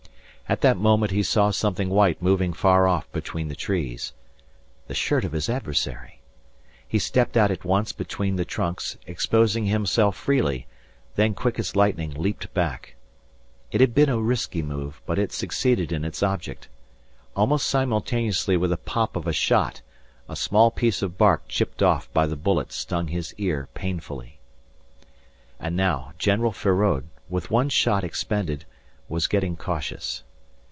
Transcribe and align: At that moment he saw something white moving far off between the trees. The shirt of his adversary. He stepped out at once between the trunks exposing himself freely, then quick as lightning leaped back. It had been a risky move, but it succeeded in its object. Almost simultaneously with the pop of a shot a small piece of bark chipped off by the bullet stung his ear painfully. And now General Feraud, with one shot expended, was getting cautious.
At 0.49 0.59
that 0.59 0.75
moment 0.75 1.13
he 1.13 1.23
saw 1.23 1.49
something 1.51 1.87
white 1.87 2.21
moving 2.21 2.51
far 2.51 2.85
off 2.85 3.09
between 3.13 3.47
the 3.47 3.55
trees. 3.55 4.11
The 4.87 4.93
shirt 4.93 5.23
of 5.23 5.31
his 5.31 5.47
adversary. 5.47 6.19
He 6.85 6.99
stepped 6.99 7.37
out 7.37 7.51
at 7.51 7.63
once 7.63 7.93
between 7.93 8.35
the 8.35 8.43
trunks 8.43 8.97
exposing 9.07 9.67
himself 9.67 10.17
freely, 10.17 10.67
then 11.15 11.35
quick 11.35 11.57
as 11.57 11.73
lightning 11.77 12.11
leaped 12.11 12.53
back. 12.53 12.95
It 13.71 13.79
had 13.79 13.95
been 13.95 14.09
a 14.09 14.19
risky 14.19 14.61
move, 14.61 15.01
but 15.05 15.17
it 15.17 15.31
succeeded 15.31 15.93
in 15.93 16.03
its 16.03 16.21
object. 16.21 16.67
Almost 17.33 17.65
simultaneously 17.65 18.57
with 18.57 18.71
the 18.71 18.77
pop 18.77 19.15
of 19.15 19.27
a 19.27 19.31
shot 19.31 19.81
a 20.27 20.35
small 20.35 20.69
piece 20.69 21.01
of 21.01 21.17
bark 21.17 21.43
chipped 21.47 21.81
off 21.81 22.11
by 22.11 22.27
the 22.27 22.35
bullet 22.35 22.73
stung 22.73 23.07
his 23.07 23.33
ear 23.37 23.69
painfully. 23.73 24.37
And 25.61 25.77
now 25.77 26.11
General 26.17 26.51
Feraud, 26.51 27.05
with 27.29 27.51
one 27.51 27.69
shot 27.69 28.03
expended, 28.03 28.65
was 29.07 29.27
getting 29.27 29.55
cautious. 29.55 30.23